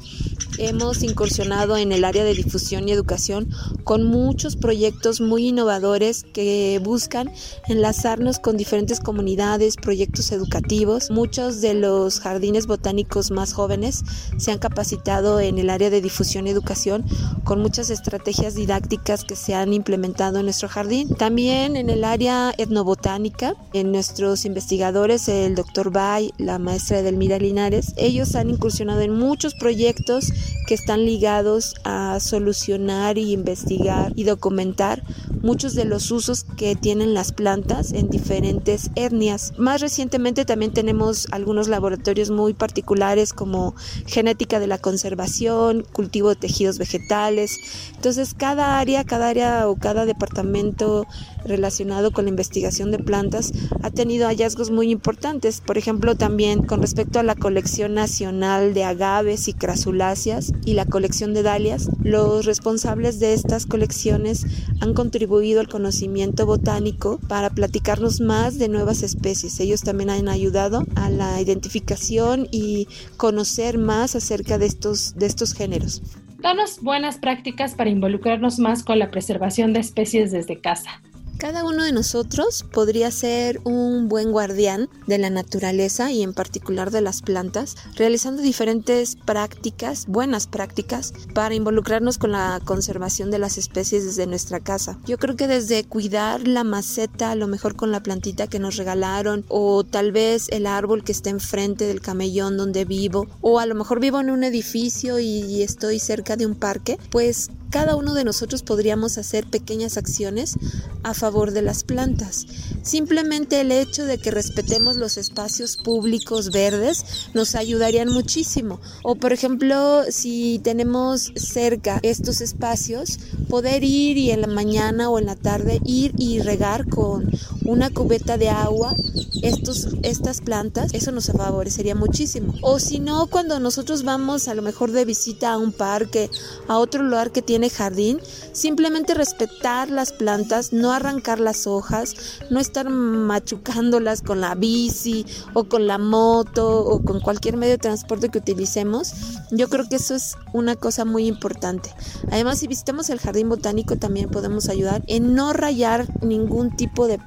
Hemos 0.57 1.03
incursionado 1.03 1.75
en 1.75 1.91
el 1.91 2.05
área 2.05 2.23
de 2.23 2.33
difusión 2.33 2.87
y 2.87 2.93
educación 2.93 3.49
con 3.83 4.05
muchos 4.05 4.55
proyectos 4.55 5.19
muy 5.19 5.47
innovadores 5.47 6.23
que 6.31 6.79
buscan 6.81 7.31
enlazarnos 7.67 8.39
con 8.39 8.55
diferentes 8.55 9.01
comunidades, 9.01 9.75
proyectos 9.75 10.31
educativos. 10.31 11.09
Muchos 11.11 11.59
de 11.59 11.73
los 11.73 12.21
jardines 12.21 12.65
botánicos 12.65 13.29
más 13.29 13.51
jóvenes 13.51 14.03
se 14.37 14.51
han 14.51 14.59
capacitado 14.59 15.41
en 15.41 15.57
el 15.57 15.69
área 15.69 15.89
de 15.89 16.01
difusión 16.01 16.47
y 16.47 16.51
educación 16.51 17.03
con 17.43 17.61
muchas 17.61 17.89
estrategias 17.89 18.55
didácticas 18.55 19.25
que 19.25 19.35
se 19.35 19.53
han 19.53 19.73
implementado 19.73 20.39
en 20.39 20.45
nuestro 20.45 20.69
jardín. 20.69 21.09
También 21.09 21.75
en 21.75 21.89
el 21.89 22.05
área 22.05 22.53
etnobotánica, 22.57 23.55
en 23.73 23.91
nuestros 24.13 24.45
investigadores, 24.45 25.27
el 25.27 25.55
doctor 25.55 25.91
Bay, 25.91 26.35
la 26.37 26.59
maestra 26.59 26.99
Edelmira 26.99 27.39
Linares, 27.39 27.95
ellos 27.97 28.35
han 28.35 28.51
incursionado 28.51 29.01
en 29.01 29.11
muchos 29.11 29.55
proyectos 29.55 30.31
que 30.67 30.75
están 30.75 31.03
ligados 31.03 31.73
a 31.83 32.19
solucionar 32.19 33.17
y 33.17 33.31
investigar 33.31 34.13
y 34.15 34.25
documentar 34.25 35.01
muchos 35.41 35.73
de 35.73 35.85
los 35.85 36.11
usos 36.11 36.43
que 36.43 36.75
tienen 36.75 37.15
las 37.15 37.31
plantas 37.31 37.91
en 37.91 38.09
diferentes 38.09 38.91
etnias. 38.93 39.51
Más 39.57 39.81
recientemente 39.81 40.45
también 40.45 40.73
tenemos 40.73 41.27
algunos 41.31 41.67
laboratorios 41.67 42.29
muy 42.29 42.53
particulares 42.53 43.33
como 43.33 43.73
genética 44.05 44.59
de 44.59 44.67
la 44.67 44.77
conservación, 44.77 45.87
cultivo 45.91 46.29
de 46.29 46.35
tejidos 46.35 46.77
vegetales. 46.77 47.57
Entonces 47.95 48.35
cada 48.35 48.77
área, 48.77 49.03
cada 49.05 49.29
área 49.29 49.67
o 49.67 49.75
cada 49.75 50.05
departamento 50.05 51.07
relacionado 51.45 52.11
con 52.11 52.25
la 52.25 52.29
investigación 52.29 52.91
de 52.91 52.99
plantas 52.99 53.51
ha 53.81 53.89
tenido 53.89 54.02
hallazgos 54.03 54.71
muy 54.71 54.91
importantes. 54.91 55.61
Por 55.61 55.77
ejemplo, 55.77 56.15
también 56.15 56.63
con 56.63 56.81
respecto 56.81 57.19
a 57.19 57.23
la 57.23 57.35
colección 57.35 57.93
nacional 57.93 58.73
de 58.73 58.83
agaves 58.83 59.47
y 59.47 59.53
crasuláceas 59.53 60.53
y 60.65 60.73
la 60.73 60.85
colección 60.85 61.33
de 61.33 61.43
dalias, 61.43 61.89
los 62.03 62.45
responsables 62.45 63.19
de 63.19 63.33
estas 63.33 63.65
colecciones 63.65 64.45
han 64.81 64.93
contribuido 64.93 65.59
al 65.59 65.67
conocimiento 65.67 66.45
botánico 66.45 67.19
para 67.27 67.49
platicarnos 67.49 68.21
más 68.21 68.57
de 68.57 68.69
nuevas 68.69 69.03
especies. 69.03 69.59
Ellos 69.59 69.81
también 69.81 70.09
han 70.09 70.29
ayudado 70.29 70.83
a 70.95 71.09
la 71.09 71.41
identificación 71.41 72.47
y 72.51 72.87
conocer 73.17 73.77
más 73.77 74.15
acerca 74.15 74.57
de 74.57 74.65
estos, 74.65 75.15
de 75.15 75.25
estos 75.25 75.53
géneros. 75.53 76.01
Danos 76.39 76.81
buenas 76.81 77.17
prácticas 77.17 77.73
para 77.73 77.89
involucrarnos 77.89 78.59
más 78.59 78.83
con 78.83 78.99
la 78.99 79.11
preservación 79.11 79.71
de 79.71 79.79
especies 79.79 80.31
desde 80.31 80.59
casa. 80.59 81.01
Cada 81.43 81.65
uno 81.65 81.83
de 81.83 81.91
nosotros 81.91 82.63
podría 82.71 83.11
ser 83.11 83.59
un 83.65 84.07
buen 84.07 84.31
guardián 84.31 84.87
de 85.07 85.17
la 85.17 85.29
naturaleza 85.29 86.09
y 86.09 86.23
en 86.23 86.33
particular 86.33 86.89
de 86.89 87.01
las 87.01 87.21
plantas, 87.21 87.75
realizando 87.97 88.41
diferentes 88.41 89.17
prácticas, 89.17 90.05
buenas 90.07 90.47
prácticas, 90.47 91.13
para 91.33 91.53
involucrarnos 91.53 92.17
con 92.17 92.31
la 92.31 92.61
conservación 92.63 93.29
de 93.29 93.39
las 93.39 93.57
especies 93.57 94.05
desde 94.05 94.25
nuestra 94.25 94.61
casa. 94.61 94.97
Yo 95.05 95.17
creo 95.17 95.35
que 95.35 95.49
desde 95.49 95.83
cuidar 95.83 96.47
la 96.47 96.63
maceta, 96.63 97.31
a 97.31 97.35
lo 97.35 97.47
mejor 97.47 97.75
con 97.75 97.91
la 97.91 98.01
plantita 98.01 98.47
que 98.47 98.59
nos 98.59 98.77
regalaron, 98.77 99.43
o 99.49 99.83
tal 99.83 100.13
vez 100.13 100.47
el 100.47 100.65
árbol 100.65 101.03
que 101.03 101.11
está 101.11 101.29
enfrente 101.29 101.85
del 101.85 101.99
camellón 101.99 102.55
donde 102.55 102.85
vivo, 102.85 103.27
o 103.41 103.59
a 103.59 103.65
lo 103.65 103.75
mejor 103.75 103.99
vivo 103.99 104.21
en 104.21 104.29
un 104.29 104.45
edificio 104.45 105.19
y 105.19 105.61
estoy 105.61 105.99
cerca 105.99 106.37
de 106.37 106.45
un 106.45 106.55
parque, 106.55 106.97
pues 107.09 107.49
cada 107.73 107.95
uno 107.95 108.13
de 108.13 108.23
nosotros 108.23 108.61
podríamos 108.61 109.17
hacer 109.17 109.47
pequeñas 109.47 109.97
acciones 109.97 110.57
a 111.01 111.15
favor 111.15 111.49
de 111.49 111.63
las 111.63 111.83
plantas. 111.83 112.45
Simplemente 112.83 113.61
el 113.61 113.71
hecho 113.71 114.05
de 114.05 114.19
que 114.19 114.29
respetemos 114.29 114.95
los 114.95 115.17
espacios 115.17 115.77
públicos 115.77 116.51
verdes 116.51 117.03
nos 117.33 117.55
ayudarían 117.55 118.09
muchísimo. 118.09 118.79
O 119.01 119.15
por 119.15 119.33
ejemplo, 119.33 120.03
si 120.09 120.61
tenemos 120.63 121.31
cerca 121.35 121.99
estos 122.03 122.41
espacios, 122.41 123.17
poder 123.49 123.83
ir 123.83 124.19
y 124.19 124.29
en 124.29 124.41
la 124.41 124.47
mañana 124.47 125.09
o 125.09 125.17
en 125.17 125.25
la 125.25 125.35
tarde 125.35 125.79
ir 125.83 126.13
y 126.19 126.41
regar 126.41 126.87
con 126.87 127.31
una 127.65 127.89
cubeta 127.89 128.37
de 128.37 128.49
agua 128.49 128.95
estos, 129.43 129.89
estas 130.03 130.41
plantas, 130.41 130.93
eso 130.93 131.11
nos 131.11 131.27
favorecería 131.27 131.95
muchísimo. 131.95 132.53
O 132.61 132.79
si 132.79 132.99
no, 132.99 133.27
cuando 133.27 133.59
nosotros 133.59 134.03
vamos 134.03 134.47
a 134.47 134.55
lo 134.55 134.61
mejor 134.61 134.91
de 134.91 135.03
visita 135.05 135.51
a 135.51 135.57
un 135.57 135.73
parque, 135.73 136.29
a 136.67 136.77
otro 136.77 137.03
lugar 137.03 137.31
que 137.31 137.41
tiene 137.41 137.69
jardín, 137.69 138.19
simplemente 138.53 139.13
respetar 139.13 139.89
las 139.89 140.13
plantas, 140.13 140.71
no 140.71 140.93
arrancar 140.93 141.39
las 141.39 141.67
hojas, 141.67 142.15
no 142.49 142.59
estar 142.59 142.89
machucándolas 142.89 144.21
con 144.21 144.39
la 144.39 144.55
bici 144.55 145.25
o 145.53 145.65
con 145.65 145.87
la 145.87 145.97
moto 145.97 146.85
o 146.85 147.03
con 147.03 147.19
cualquier 147.19 147.57
medio 147.57 147.73
de 147.73 147.79
transporte 147.79 148.29
que 148.29 148.37
utilicemos. 148.37 149.13
Yo 149.51 149.67
creo 149.69 149.89
que 149.89 149.97
eso 149.97 150.15
es 150.15 150.37
una 150.53 150.75
cosa 150.75 151.03
muy 151.03 151.27
importante. 151.27 151.93
Además, 152.31 152.59
si 152.59 152.67
visitamos 152.67 153.09
el 153.09 153.19
jardín 153.19 153.49
botánico 153.49 153.97
también 153.97 154.29
podemos 154.29 154.69
ayudar 154.69 155.03
en 155.07 155.35
no 155.35 155.51
rayar 155.51 156.07
ningún 156.23 156.75
tipo 156.75 157.07
de 157.07 157.19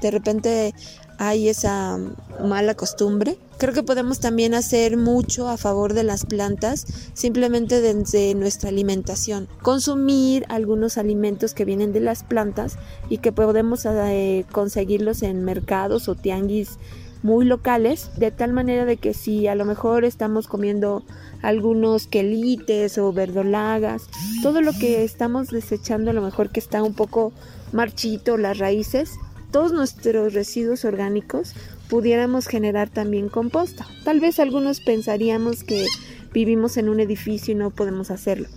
De 0.00 0.10
repente 0.10 0.74
hay 1.18 1.48
esa 1.48 1.98
mala 2.44 2.74
costumbre. 2.74 3.36
Creo 3.58 3.74
que 3.74 3.82
podemos 3.82 4.20
también 4.20 4.54
hacer 4.54 4.96
mucho 4.96 5.48
a 5.48 5.56
favor 5.56 5.92
de 5.92 6.04
las 6.04 6.24
plantas 6.24 6.86
simplemente 7.12 7.80
desde 7.80 8.34
nuestra 8.36 8.68
alimentación. 8.68 9.48
Consumir 9.62 10.46
algunos 10.48 10.96
alimentos 10.96 11.54
que 11.54 11.64
vienen 11.64 11.92
de 11.92 12.00
las 12.00 12.22
plantas 12.22 12.78
y 13.08 13.18
que 13.18 13.32
podemos 13.32 13.84
eh, 13.84 14.44
conseguirlos 14.52 15.22
en 15.22 15.44
mercados 15.44 16.08
o 16.08 16.14
tianguis 16.14 16.78
muy 17.24 17.44
locales, 17.44 18.10
de 18.16 18.30
tal 18.30 18.52
manera 18.52 18.84
de 18.84 18.96
que 18.96 19.12
si 19.12 19.48
a 19.48 19.56
lo 19.56 19.64
mejor 19.64 20.04
estamos 20.04 20.46
comiendo 20.46 21.02
algunos 21.42 22.06
quelites 22.06 22.96
o 22.96 23.12
verdolagas, 23.12 24.08
todo 24.42 24.60
lo 24.60 24.72
que 24.72 25.02
estamos 25.02 25.48
desechando 25.48 26.10
a 26.12 26.14
lo 26.14 26.22
mejor 26.22 26.50
que 26.50 26.60
está 26.60 26.82
un 26.82 26.94
poco 26.94 27.32
marchito, 27.72 28.36
las 28.36 28.58
raíces, 28.58 29.18
todos 29.50 29.72
nuestros 29.72 30.34
residuos 30.34 30.84
orgánicos 30.84 31.54
pudiéramos 31.88 32.46
generar 32.46 32.88
también 32.88 33.28
composta. 33.28 33.86
Tal 34.04 34.20
vez 34.20 34.38
algunos 34.38 34.80
pensaríamos 34.80 35.64
que 35.64 35.86
vivimos 36.32 36.76
en 36.76 36.88
un 36.88 37.00
edificio 37.00 37.52
y 37.52 37.54
no 37.54 37.70
podemos 37.70 38.10
hacerlo, 38.10 38.48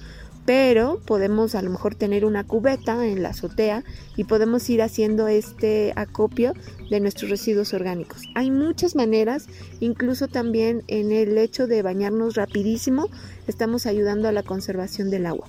pero 0.45 1.00
podemos 1.05 1.55
a 1.55 1.62
lo 1.62 1.69
mejor 1.69 1.95
tener 1.95 2.25
una 2.25 2.43
cubeta 2.43 3.05
en 3.07 3.24
la 3.24 3.29
azotea 3.29 3.83
y 4.17 4.25
podemos 4.25 4.69
ir 4.69 4.81
haciendo 4.81 5.27
este 5.27 5.93
acopio 5.95 6.53
de 6.89 7.00
nuestros 7.00 7.31
residuos 7.31 7.74
orgánicos. 7.74 8.24
Hay 8.36 8.51
muchas 8.51 8.95
maneras, 8.95 9.48
incluso 9.79 10.27
también 10.27 10.83
en 10.88 11.12
el 11.12 11.38
hecho 11.38 11.67
de 11.67 11.81
bañarnos 11.81 12.36
rapidísimo, 12.36 13.07
estamos 13.48 13.86
ayudando 13.86 14.27
a 14.27 14.31
la 14.31 14.43
conservación 14.43 15.10
del 15.10 15.25
agua. 15.25 15.48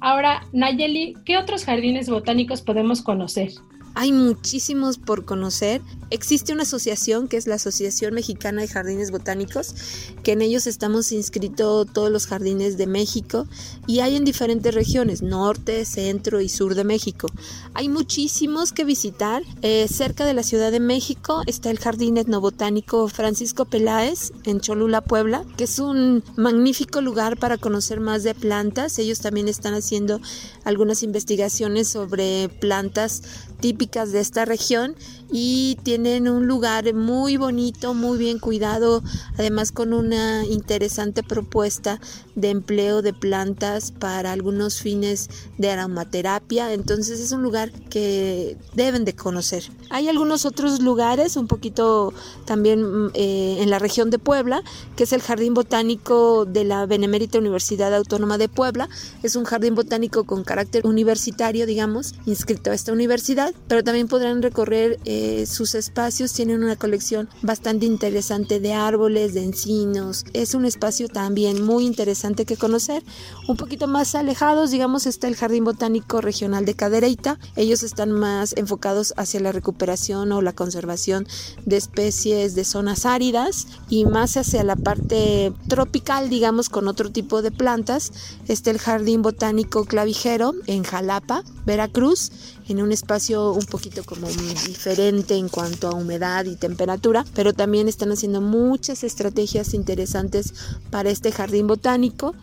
Ahora, 0.00 0.42
Nayeli, 0.52 1.14
¿qué 1.24 1.38
otros 1.38 1.64
jardines 1.64 2.10
botánicos 2.10 2.60
podemos 2.60 3.02
conocer? 3.02 3.52
Hay 3.94 4.12
muchísimos 4.12 4.98
por 4.98 5.24
conocer. 5.24 5.82
Existe 6.10 6.52
una 6.52 6.62
asociación 6.62 7.28
que 7.28 7.36
es 7.36 7.46
la 7.46 7.56
Asociación 7.56 8.14
Mexicana 8.14 8.62
de 8.62 8.68
Jardines 8.68 9.10
Botánicos, 9.10 9.74
que 10.22 10.32
en 10.32 10.42
ellos 10.42 10.66
estamos 10.66 11.12
inscritos 11.12 11.86
todos 11.92 12.10
los 12.10 12.26
jardines 12.26 12.76
de 12.76 12.86
México 12.86 13.46
y 13.86 14.00
hay 14.00 14.16
en 14.16 14.24
diferentes 14.24 14.74
regiones, 14.74 15.22
norte, 15.22 15.84
centro 15.84 16.40
y 16.40 16.48
sur 16.48 16.74
de 16.74 16.84
México. 16.84 17.28
Hay 17.74 17.88
muchísimos 17.88 18.72
que 18.72 18.84
visitar. 18.84 19.42
Eh, 19.62 19.86
cerca 19.88 20.24
de 20.24 20.34
la 20.34 20.42
Ciudad 20.42 20.70
de 20.70 20.80
México 20.80 21.42
está 21.46 21.70
el 21.70 21.78
Jardín 21.78 22.16
Etnobotánico 22.16 23.08
Francisco 23.08 23.64
Peláez 23.64 24.32
en 24.44 24.60
Cholula, 24.60 25.02
Puebla, 25.02 25.44
que 25.56 25.64
es 25.64 25.78
un 25.78 26.24
magnífico 26.36 27.00
lugar 27.00 27.38
para 27.38 27.58
conocer 27.58 28.00
más 28.00 28.22
de 28.22 28.34
plantas. 28.34 28.98
Ellos 28.98 29.20
también 29.20 29.48
están 29.48 29.74
haciendo 29.74 30.20
algunas 30.64 31.02
investigaciones 31.02 31.88
sobre 31.88 32.48
plantas 32.48 33.22
típicas 33.62 34.12
de 34.12 34.20
esta 34.20 34.44
región 34.44 34.94
y 35.30 35.78
tienen 35.82 36.28
un 36.28 36.46
lugar 36.46 36.92
muy 36.92 37.38
bonito, 37.38 37.94
muy 37.94 38.18
bien 38.18 38.38
cuidado, 38.38 39.02
además 39.38 39.72
con 39.72 39.94
una 39.94 40.44
interesante 40.44 41.22
propuesta 41.22 41.98
de 42.34 42.50
empleo 42.50 43.00
de 43.00 43.14
plantas 43.14 43.92
para 43.92 44.32
algunos 44.32 44.80
fines 44.80 45.30
de 45.56 45.70
aromaterapia. 45.70 46.74
Entonces 46.74 47.20
es 47.20 47.32
un 47.32 47.42
lugar 47.42 47.72
que 47.88 48.58
deben 48.74 49.06
de 49.06 49.14
conocer. 49.14 49.64
Hay 49.88 50.08
algunos 50.08 50.44
otros 50.44 50.80
lugares, 50.80 51.36
un 51.36 51.46
poquito 51.46 52.12
también 52.44 53.10
eh, 53.14 53.58
en 53.60 53.70
la 53.70 53.78
región 53.78 54.10
de 54.10 54.18
Puebla, 54.18 54.62
que 54.96 55.04
es 55.04 55.12
el 55.12 55.22
Jardín 55.22 55.54
Botánico 55.54 56.44
de 56.44 56.64
la 56.64 56.84
Benemérita 56.84 57.38
Universidad 57.38 57.94
Autónoma 57.94 58.36
de 58.36 58.48
Puebla. 58.48 58.88
Es 59.22 59.36
un 59.36 59.44
jardín 59.44 59.74
botánico 59.74 60.24
con 60.24 60.44
carácter 60.44 60.86
universitario, 60.86 61.64
digamos, 61.64 62.14
inscrito 62.26 62.70
a 62.70 62.74
esta 62.74 62.92
universidad, 62.92 63.51
pero 63.68 63.82
también 63.82 64.08
podrán 64.08 64.42
recorrer 64.42 64.98
eh, 65.04 65.46
sus 65.46 65.74
espacios, 65.74 66.32
tienen 66.32 66.62
una 66.62 66.76
colección 66.76 67.28
bastante 67.42 67.86
interesante 67.86 68.60
de 68.60 68.72
árboles, 68.74 69.34
de 69.34 69.44
encinos. 69.44 70.24
Es 70.32 70.54
un 70.54 70.64
espacio 70.64 71.08
también 71.08 71.64
muy 71.64 71.86
interesante 71.86 72.44
que 72.44 72.56
conocer. 72.56 73.02
Un 73.48 73.56
poquito 73.56 73.86
más 73.86 74.14
alejados, 74.14 74.70
digamos, 74.70 75.06
está 75.06 75.28
el 75.28 75.36
Jardín 75.36 75.64
Botánico 75.64 76.20
Regional 76.20 76.64
de 76.64 76.74
Cadereyta. 76.74 77.38
Ellos 77.56 77.82
están 77.82 78.12
más 78.12 78.54
enfocados 78.56 79.14
hacia 79.16 79.40
la 79.40 79.52
recuperación 79.52 80.32
o 80.32 80.42
la 80.42 80.52
conservación 80.52 81.26
de 81.64 81.76
especies 81.76 82.54
de 82.54 82.64
zonas 82.64 83.06
áridas 83.06 83.66
y 83.88 84.04
más 84.04 84.36
hacia 84.36 84.64
la 84.64 84.76
parte 84.76 85.52
tropical, 85.68 86.28
digamos, 86.28 86.68
con 86.68 86.88
otro 86.88 87.10
tipo 87.10 87.42
de 87.42 87.50
plantas. 87.50 88.12
Está 88.48 88.70
el 88.70 88.78
Jardín 88.78 89.22
Botánico 89.22 89.84
Clavijero 89.84 90.54
en 90.66 90.82
Jalapa, 90.82 91.42
Veracruz 91.64 92.30
en 92.68 92.82
un 92.82 92.92
espacio 92.92 93.52
un 93.52 93.66
poquito 93.66 94.04
como 94.04 94.28
diferente 94.28 95.36
en 95.36 95.48
cuanto 95.48 95.88
a 95.88 95.94
humedad 95.94 96.44
y 96.44 96.56
temperatura, 96.56 97.24
pero 97.34 97.52
también 97.52 97.88
están 97.88 98.12
haciendo 98.12 98.40
muchas 98.40 99.04
estrategias 99.04 99.74
interesantes 99.74 100.54
para 100.90 101.10
este 101.10 101.32
jardín 101.32 101.66
botánico 101.66 102.34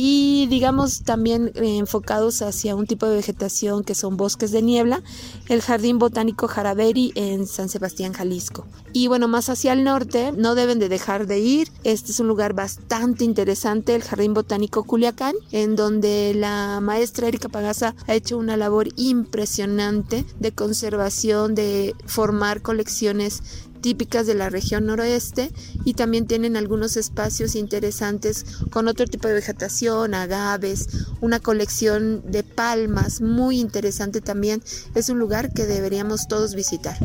y 0.00 0.46
digamos 0.46 1.02
también 1.02 1.50
eh, 1.56 1.76
enfocados 1.76 2.40
hacia 2.40 2.76
un 2.76 2.86
tipo 2.86 3.06
de 3.06 3.16
vegetación 3.16 3.82
que 3.82 3.96
son 3.96 4.16
bosques 4.16 4.52
de 4.52 4.62
niebla, 4.62 5.02
el 5.48 5.60
Jardín 5.60 5.98
Botánico 5.98 6.46
Jaraveri 6.46 7.12
en 7.16 7.48
San 7.48 7.68
Sebastián, 7.68 8.12
Jalisco. 8.12 8.64
Y 8.92 9.08
bueno, 9.08 9.26
más 9.26 9.48
hacia 9.48 9.72
el 9.72 9.82
norte, 9.82 10.32
no 10.36 10.54
deben 10.54 10.78
de 10.78 10.88
dejar 10.88 11.26
de 11.26 11.40
ir, 11.40 11.72
este 11.82 12.12
es 12.12 12.20
un 12.20 12.28
lugar 12.28 12.54
bastante 12.54 13.24
interesante, 13.24 13.96
el 13.96 14.04
Jardín 14.04 14.34
Botánico 14.34 14.84
Culiacán, 14.84 15.34
en 15.50 15.74
donde 15.74 16.32
la 16.32 16.78
maestra 16.80 17.26
Erika 17.26 17.48
Pagasa 17.48 17.96
ha 18.06 18.14
hecho 18.14 18.38
una 18.38 18.56
labor 18.56 18.88
impresionante 18.94 20.24
de 20.38 20.52
conservación, 20.52 21.56
de 21.56 21.96
formar 22.06 22.62
colecciones 22.62 23.42
típicas 23.78 24.26
de 24.26 24.34
la 24.34 24.50
región 24.50 24.86
noroeste 24.86 25.50
y 25.84 25.94
también 25.94 26.26
tienen 26.26 26.56
algunos 26.56 26.96
espacios 26.96 27.54
interesantes 27.54 28.44
con 28.70 28.88
otro 28.88 29.06
tipo 29.06 29.28
de 29.28 29.34
vegetación, 29.34 30.14
agaves, 30.14 31.06
una 31.20 31.40
colección 31.40 32.30
de 32.30 32.42
palmas 32.42 33.20
muy 33.20 33.60
interesante 33.60 34.20
también. 34.20 34.62
Es 34.94 35.08
un 35.08 35.18
lugar 35.18 35.52
que 35.52 35.66
deberíamos 35.66 36.28
todos 36.28 36.54
visitar. 36.54 36.96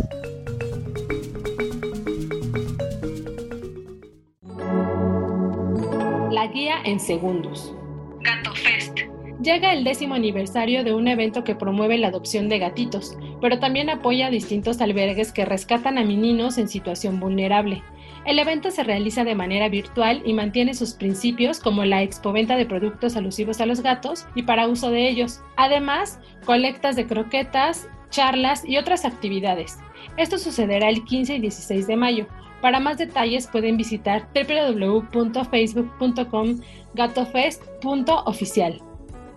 La 6.31 6.47
guía 6.47 6.75
en 6.85 6.99
segundos. 6.99 7.73
Gato 8.21 8.53
Fest 8.55 9.13
llega 9.43 9.73
el 9.73 9.83
décimo 9.83 10.15
aniversario 10.15 10.83
de 10.83 10.93
un 10.93 11.07
evento 11.07 11.43
que 11.43 11.55
promueve 11.55 11.97
la 11.97 12.07
adopción 12.07 12.49
de 12.49 12.59
gatitos, 12.59 13.17
pero 13.43 13.59
también 13.59 13.89
apoya 13.89 14.27
a 14.27 14.29
distintos 14.29 14.79
albergues 14.79 15.33
que 15.33 15.43
rescatan 15.43 15.97
a 15.97 16.05
meninos 16.05 16.57
en 16.57 16.69
situación 16.69 17.19
vulnerable. 17.19 17.83
El 18.23 18.39
evento 18.39 18.71
se 18.71 18.85
realiza 18.85 19.25
de 19.25 19.35
manera 19.35 19.67
virtual 19.67 20.21
y 20.23 20.31
mantiene 20.31 20.73
sus 20.73 20.93
principios 20.93 21.59
como 21.59 21.83
la 21.83 22.03
expoventa 22.03 22.55
de 22.55 22.65
productos 22.65 23.17
alusivos 23.17 23.59
a 23.59 23.65
los 23.65 23.81
gatos 23.81 24.25
y 24.33 24.43
para 24.43 24.69
uso 24.69 24.91
de 24.91 25.09
ellos. 25.09 25.41
Además, 25.57 26.21
colectas 26.45 26.95
de 26.95 27.05
croquetas, 27.05 27.89
charlas 28.11 28.63
y 28.65 28.77
otras 28.77 29.03
actividades. 29.03 29.77
Esto 30.15 30.37
sucederá 30.37 30.87
el 30.87 31.03
15 31.03 31.35
y 31.35 31.39
16 31.39 31.85
de 31.85 31.97
mayo. 31.97 32.27
Para 32.61 32.79
más 32.79 32.97
detalles 32.97 33.47
pueden 33.47 33.75
visitar 33.75 34.25
www.facebook.com 34.33 36.61
gatofest.oficial. 36.93 38.81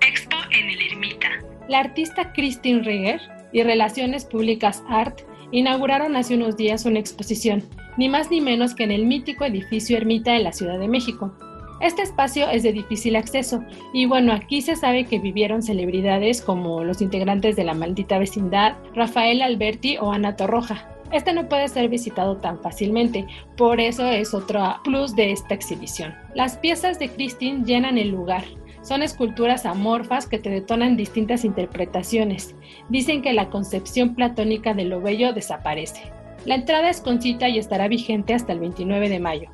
Expo 0.01 0.37
en 0.53 0.71
el 0.71 0.81
Ermita. 0.93 1.31
La 1.69 1.81
artista 1.81 2.33
Christine 2.33 2.85
Rieger 2.85 3.21
y 3.53 3.63
Relaciones 3.63 4.25
Públicas 4.25 4.83
Art 4.89 5.21
inauguraron 5.51 6.17
hace 6.17 6.35
unos 6.35 6.57
días 6.57 6.85
una 6.85 6.99
exposición, 6.99 7.63
ni 7.97 8.09
más 8.09 8.31
ni 8.31 8.41
menos 8.41 8.75
que 8.75 8.85
en 8.85 8.91
el 8.91 9.07
mítico 9.07 9.45
edificio 9.45 9.97
Ermita 9.97 10.33
de 10.33 10.41
la 10.41 10.53
Ciudad 10.53 10.79
de 10.79 10.89
México. 10.89 11.33
Este 11.81 12.03
espacio 12.03 12.49
es 12.49 12.63
de 12.63 12.73
difícil 12.73 13.17
acceso 13.17 13.63
y 13.93 14.07
bueno, 14.07 14.33
aquí 14.33 14.63
se 14.63 14.77
sabe 14.77 15.05
que 15.05 15.19
vivieron 15.19 15.63
celebridades 15.63 16.41
como 16.41 16.83
los 16.83 17.03
integrantes 17.03 17.55
de 17.55 17.65
la 17.65 17.75
maldita 17.75 18.19
vecindad, 18.19 18.77
Rafael 18.95 19.43
Alberti 19.43 19.99
o 19.99 20.11
Ana 20.11 20.37
Torroja. 20.37 20.89
Este 21.13 21.33
no 21.33 21.49
puede 21.49 21.69
ser 21.69 21.89
visitado 21.89 22.39
tan 22.39 22.61
fácilmente, 22.63 23.27
por 23.57 23.79
eso 23.79 24.07
es 24.07 24.35
otro 24.35 24.77
plus 24.83 25.15
de 25.15 25.33
esta 25.33 25.55
exhibición. 25.55 26.15
Las 26.35 26.57
piezas 26.57 26.99
de 26.99 27.11
Christine 27.11 27.65
llenan 27.65 27.99
el 27.99 28.09
lugar, 28.09 28.45
son 28.87 29.03
esculturas 29.03 29.67
amorfas 29.67 30.29
que 30.29 30.39
te 30.39 30.49
detonan 30.49 30.97
distintas 30.97 31.45
interpretaciones. 31.45 32.55
Dicen 32.89 33.21
que 33.21 33.33
la 33.33 33.51
concepción 33.51 34.15
platónica 34.15 34.75
de 34.75 34.85
lo 34.85 35.01
bello 35.01 35.33
desaparece. 35.33 36.13
La 36.45 36.55
entrada 36.55 36.89
es 36.89 37.01
con 37.01 37.21
cita 37.21 37.49
y 37.49 37.59
estará 37.59 37.89
vigente 37.89 38.33
hasta 38.33 38.53
el 38.53 38.61
29 38.61 39.09
de 39.09 39.19
mayo. 39.19 39.51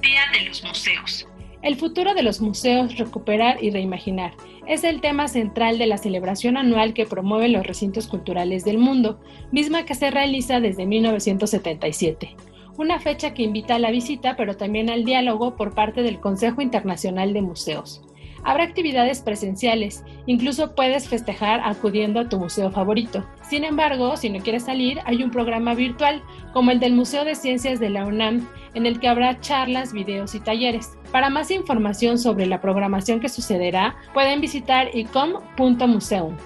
Día 0.00 0.22
de 0.32 0.48
los 0.48 0.62
museos. 0.62 1.26
El 1.62 1.74
futuro 1.74 2.14
de 2.14 2.22
los 2.22 2.40
museos, 2.40 2.96
recuperar 2.96 3.60
y 3.60 3.70
reimaginar, 3.70 4.34
es 4.68 4.84
el 4.84 5.00
tema 5.00 5.26
central 5.26 5.78
de 5.78 5.88
la 5.88 5.98
celebración 5.98 6.56
anual 6.56 6.94
que 6.94 7.06
promueve 7.06 7.48
los 7.48 7.66
recintos 7.66 8.06
culturales 8.06 8.64
del 8.64 8.78
mundo, 8.78 9.20
misma 9.50 9.84
que 9.84 9.96
se 9.96 10.12
realiza 10.12 10.60
desde 10.60 10.86
1977. 10.86 12.36
Una 12.78 13.00
fecha 13.00 13.34
que 13.34 13.42
invita 13.42 13.74
a 13.74 13.78
la 13.80 13.90
visita, 13.90 14.36
pero 14.36 14.56
también 14.56 14.90
al 14.90 15.04
diálogo 15.04 15.56
por 15.56 15.74
parte 15.74 16.02
del 16.02 16.20
Consejo 16.20 16.60
Internacional 16.62 17.32
de 17.32 17.42
Museos. 17.42 18.06
Habrá 18.46 18.62
actividades 18.62 19.22
presenciales, 19.22 20.04
incluso 20.26 20.76
puedes 20.76 21.08
festejar 21.08 21.60
acudiendo 21.64 22.20
a 22.20 22.28
tu 22.28 22.38
museo 22.38 22.70
favorito. 22.70 23.28
Sin 23.42 23.64
embargo, 23.64 24.16
si 24.16 24.30
no 24.30 24.38
quieres 24.38 24.62
salir, 24.62 25.00
hay 25.04 25.24
un 25.24 25.32
programa 25.32 25.74
virtual, 25.74 26.22
como 26.52 26.70
el 26.70 26.78
del 26.78 26.92
Museo 26.92 27.24
de 27.24 27.34
Ciencias 27.34 27.80
de 27.80 27.90
la 27.90 28.06
UNAM, 28.06 28.48
en 28.74 28.86
el 28.86 29.00
que 29.00 29.08
habrá 29.08 29.40
charlas, 29.40 29.92
videos 29.92 30.36
y 30.36 30.40
talleres. 30.40 30.96
Para 31.10 31.28
más 31.28 31.50
información 31.50 32.18
sobre 32.18 32.46
la 32.46 32.60
programación 32.60 33.18
que 33.18 33.28
sucederá, 33.28 33.96
pueden 34.14 34.40
visitar 34.40 34.94
icom.museum. 34.94 36.36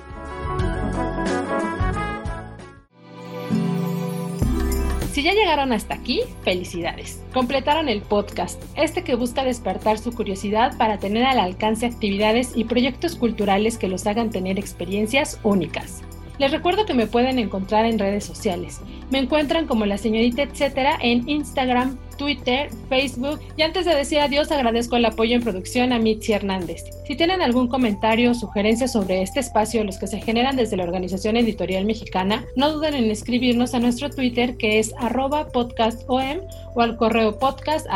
Si 5.21 5.25
ya 5.25 5.35
llegaron 5.35 5.75
hasta 5.75 5.93
aquí, 5.93 6.23
felicidades. 6.45 7.23
Completaron 7.35 7.91
el 7.91 8.01
podcast, 8.01 8.59
este 8.75 9.05
que 9.05 9.17
busca 9.17 9.45
despertar 9.45 9.99
su 9.99 10.15
curiosidad 10.15 10.79
para 10.79 10.97
tener 10.97 11.27
al 11.27 11.39
alcance 11.39 11.85
actividades 11.85 12.57
y 12.57 12.65
proyectos 12.65 13.17
culturales 13.17 13.77
que 13.77 13.89
los 13.89 14.07
hagan 14.07 14.31
tener 14.31 14.59
experiencias 14.59 15.39
únicas. 15.43 16.03
Les 16.41 16.51
recuerdo 16.51 16.87
que 16.87 16.95
me 16.95 17.07
pueden 17.07 17.39
encontrar 17.39 17.85
en 17.85 17.99
redes 17.99 18.25
sociales. 18.25 18.81
Me 19.11 19.19
encuentran 19.19 19.67
como 19.67 19.85
la 19.85 19.99
señorita 19.99 20.43
etcétera 20.43 20.97
en 21.03 21.29
Instagram, 21.29 21.99
Twitter, 22.17 22.71
Facebook 22.89 23.41
y 23.59 23.63
antes 23.63 23.85
de 23.85 23.95
decir 23.95 24.21
adiós 24.21 24.51
agradezco 24.51 24.97
el 24.97 25.05
apoyo 25.05 25.37
en 25.37 25.43
producción 25.43 25.93
a 25.93 25.99
Mitzi 25.99 26.33
Hernández. 26.33 26.85
Si 27.07 27.15
tienen 27.15 27.43
algún 27.43 27.69
comentario 27.69 28.31
o 28.31 28.35
sugerencia 28.35 28.89
sobre 28.89 29.21
este 29.21 29.41
espacio, 29.41 29.85
los 29.85 29.99
que 29.99 30.07
se 30.07 30.23
generan 30.23 30.57
desde 30.57 30.79
la 30.79 30.85
Organización 30.85 31.37
Editorial 31.37 31.85
Mexicana, 31.85 32.47
no 32.57 32.73
duden 32.73 32.95
en 32.95 33.11
escribirnos 33.11 33.75
a 33.75 33.79
nuestro 33.79 34.09
Twitter 34.09 34.57
que 34.57 34.79
es 34.79 34.95
arroba 34.99 35.49
podcastom 35.49 36.39
o 36.75 36.81
al 36.81 36.97
correo 36.97 37.39
podcast 37.39 37.87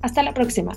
Hasta 0.00 0.22
la 0.22 0.32
próxima. 0.32 0.74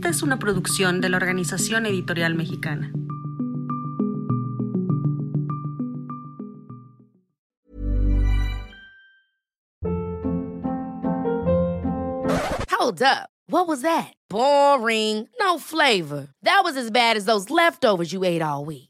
Esta 0.00 0.08
es 0.08 0.22
una 0.22 0.38
producción 0.38 1.02
de 1.02 1.10
la 1.10 1.18
Organización 1.18 1.84
Editorial 1.84 2.34
Mexicana. 2.34 2.90
Hold 12.70 13.02
up. 13.02 13.28
What 13.46 13.68
was 13.68 13.82
that? 13.82 14.14
Boring. 14.30 15.28
No 15.38 15.58
flavor. 15.58 16.28
That 16.44 16.62
was 16.64 16.78
as 16.78 16.90
bad 16.90 17.18
as 17.18 17.26
those 17.26 17.50
leftovers 17.50 18.10
you 18.10 18.24
ate 18.24 18.40
all 18.40 18.64
week. 18.64 18.89